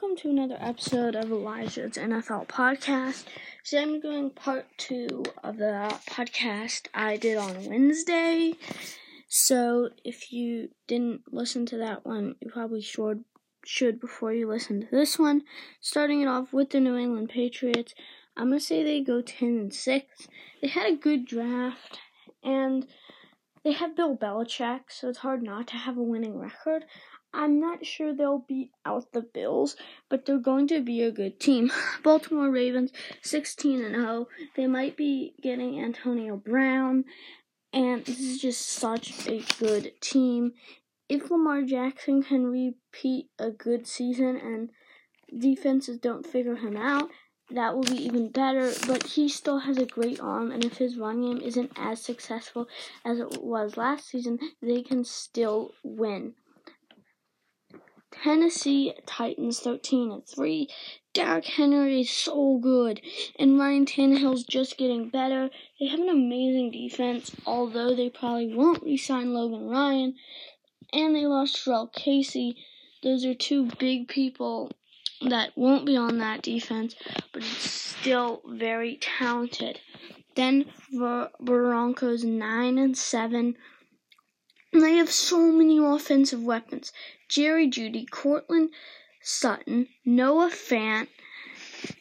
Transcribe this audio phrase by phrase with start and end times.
[0.00, 3.24] welcome to another episode of Elijah's NFL podcast.
[3.64, 8.54] Today I'm doing part two of the podcast I did on Wednesday.
[9.26, 13.24] So if you didn't listen to that one, you probably should
[13.64, 15.42] should before you listen to this one.
[15.80, 17.92] Starting it off with the New England Patriots,
[18.36, 20.28] I'm gonna say they go ten and six.
[20.62, 21.98] They had a good draft
[22.44, 22.86] and
[23.64, 26.84] they have Bill Belichick, so it's hard not to have a winning record.
[27.32, 29.76] I'm not sure they'll beat out the Bills,
[30.08, 31.70] but they're going to be a good team.
[32.02, 32.90] Baltimore Ravens
[33.22, 34.28] 16 and 0.
[34.56, 37.04] They might be getting Antonio Brown,
[37.72, 40.52] and this is just such a good team.
[41.08, 44.70] If Lamar Jackson can repeat a good season and
[45.38, 47.10] defenses don't figure him out,
[47.50, 48.72] that will be even better.
[48.86, 52.68] But he still has a great arm, and if his run game isn't as successful
[53.04, 56.34] as it was last season, they can still win.
[58.10, 60.68] Tennessee Titans 13 and 3.
[61.12, 63.00] Derrick Henry is so good,
[63.38, 65.50] and Ryan Tannehill's just getting better.
[65.78, 70.14] They have an amazing defense, although they probably won't re-sign Logan Ryan,
[70.92, 72.56] and they lost Jurrell Casey.
[73.02, 74.70] Those are two big people
[75.20, 76.94] that won't be on that defense,
[77.32, 79.80] but it's still very talented.
[80.34, 80.66] Then
[81.40, 82.96] Broncos 9 and
[84.72, 84.82] 7.
[84.82, 86.92] They have so many offensive weapons.
[87.28, 88.70] Jerry Jeudy, Courtland
[89.22, 91.08] Sutton, Noah Fant,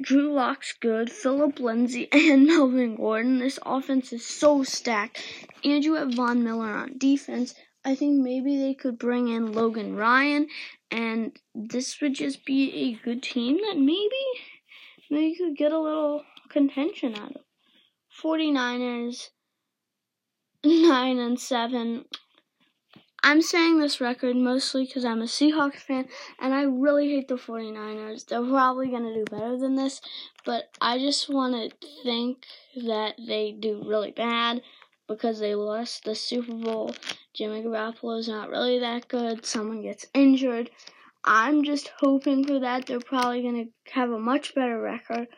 [0.00, 3.38] Drew Lock's good, Phillip Lindsay, and Melvin Gordon.
[3.38, 5.22] This offense is so stacked.
[5.64, 7.54] And you have Von Miller on defense.
[7.84, 10.48] I think maybe they could bring in Logan Ryan,
[10.90, 14.24] and this would just be a good team that maybe
[15.10, 17.42] they could get a little contention out of.
[18.22, 19.30] 49ers
[20.64, 22.04] 9 and 7
[23.26, 26.08] I'm saying this record mostly because I'm a Seahawks fan
[26.38, 28.26] and I really hate the 49ers.
[28.26, 30.02] They're probably going to do better than this,
[30.44, 32.44] but I just want to think
[32.84, 34.60] that they do really bad
[35.08, 36.94] because they lost the Super Bowl.
[37.32, 39.46] Jimmy Garoppolo is not really that good.
[39.46, 40.68] Someone gets injured.
[41.24, 42.84] I'm just hoping for that.
[42.84, 45.28] They're probably going to have a much better record,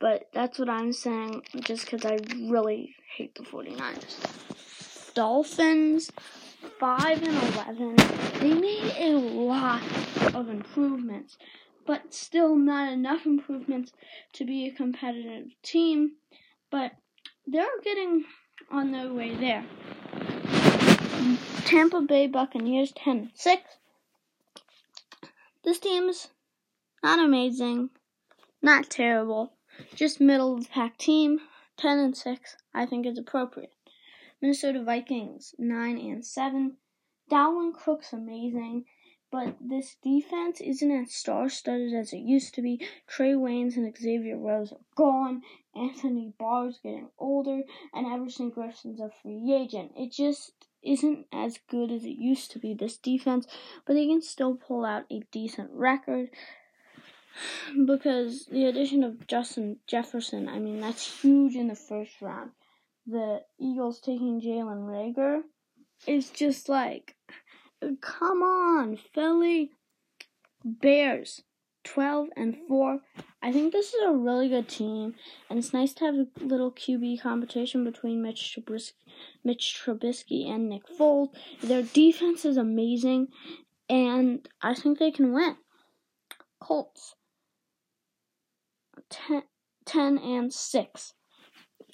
[0.00, 2.18] but that's what I'm saying just because I
[2.50, 5.14] really hate the 49ers.
[5.14, 6.10] Dolphins
[6.78, 7.96] 5 and 11,
[8.40, 9.82] they made a lot
[10.34, 11.38] of improvements,
[11.86, 13.92] but still not enough improvements
[14.34, 16.12] to be a competitive team.
[16.70, 16.92] But
[17.46, 18.24] they're getting
[18.70, 19.64] on their way there.
[21.64, 23.62] Tampa Bay Buccaneers 10 and 6.
[25.64, 26.28] This team's
[27.02, 27.90] not amazing,
[28.60, 29.52] not terrible,
[29.94, 31.40] just middle of the pack team.
[31.78, 33.72] 10 and 6, I think is appropriate.
[34.42, 36.76] Minnesota Vikings, 9 and 7.
[37.30, 38.84] Dalvin Cook's amazing,
[39.32, 42.86] but this defense isn't as star studded as it used to be.
[43.08, 45.42] Trae Waynes and Xavier Rhodes are gone.
[45.74, 47.62] Anthony Barr's getting older,
[47.94, 49.92] and Everson Griffen's a free agent.
[49.96, 50.52] It just
[50.82, 53.46] isn't as good as it used to be, this defense,
[53.86, 56.28] but they can still pull out a decent record
[57.86, 62.52] because the addition of Justin Jefferson, I mean, that's huge in the first round
[63.06, 65.42] the Eagles taking Jalen Reagor
[66.06, 67.14] is just like,
[68.00, 69.70] come on, Philly
[70.64, 71.42] Bears,
[71.84, 72.98] 12 and 4.
[73.42, 75.14] I think this is a really good team,
[75.48, 78.94] and it's nice to have a little QB competition between Mitch Trubisky,
[79.44, 81.28] Mitch Trubisky and Nick Foles.
[81.62, 83.28] Their defense is amazing,
[83.88, 85.56] and I think they can win.
[86.60, 87.14] Colts,
[89.10, 89.44] 10,
[89.84, 91.12] 10 and 6.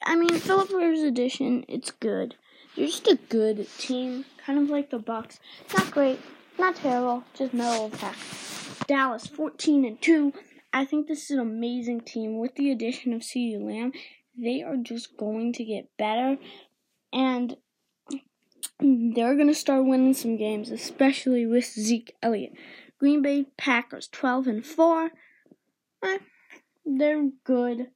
[0.05, 2.37] I mean, Philip Rivers edition, it's good.
[2.77, 5.39] They're just a good team, kind of like the Bucks.
[5.77, 6.21] Not great,
[6.59, 8.17] not terrible, just middle of pack.
[8.87, 10.33] Dallas, 14 and 2.
[10.73, 13.93] I think this is an amazing team with the addition of CeeDee Lamb.
[14.37, 16.39] They are just going to get better,
[17.13, 17.57] and
[18.81, 22.55] they're going to start winning some games, especially with Zeke Elliott.
[22.99, 25.11] Green Bay Packers, 12 and 4.
[26.05, 26.19] Eh,
[26.87, 27.89] they're good.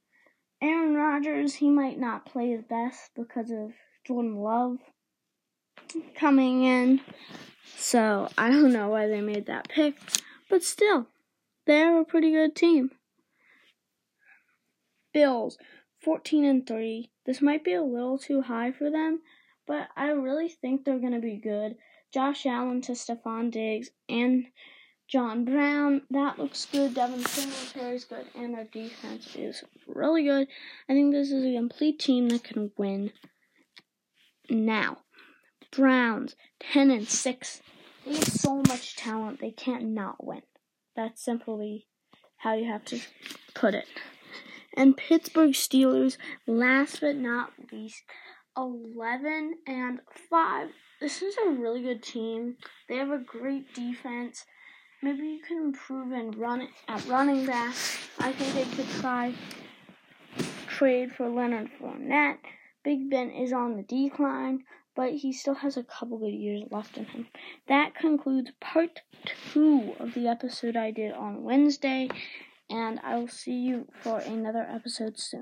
[0.61, 3.73] Aaron Rodgers, he might not play his best because of
[4.05, 4.77] Jordan Love
[6.15, 7.01] coming in.
[7.77, 9.95] So I don't know why they made that pick.
[10.49, 11.07] But still,
[11.65, 12.91] they're a pretty good team.
[15.13, 15.57] Bills,
[16.01, 17.11] 14 and 3.
[17.25, 19.21] This might be a little too high for them,
[19.67, 21.75] but I really think they're going to be good.
[22.13, 24.45] Josh Allen to Stefon Diggs and
[25.07, 26.93] John Brown, that looks good.
[26.93, 30.47] Devin Singletary's good, and their defense is really good.
[30.89, 33.11] I think this is a complete team that can win.
[34.49, 34.97] Now,
[35.71, 37.61] Browns, 10 and 6.
[38.05, 40.41] They have so much talent, they can't not win.
[40.95, 41.87] That's simply
[42.37, 42.99] how you have to
[43.53, 43.85] put it.
[44.75, 48.03] And Pittsburgh Steelers, last but not least,
[48.57, 49.99] 11 and
[50.29, 50.69] 5.
[50.99, 52.57] This is a really good team.
[52.89, 54.45] They have a great defense.
[55.01, 57.75] Maybe you can improve and run at running back.
[58.19, 59.33] I think they could try
[60.67, 62.39] trade for Leonard Fournette.
[62.83, 64.63] Big Ben is on the decline,
[64.95, 67.27] but he still has a couple good years left in him.
[67.67, 69.01] That concludes part
[69.51, 72.09] two of the episode I did on Wednesday,
[72.69, 75.35] and I will see you for another episode soon.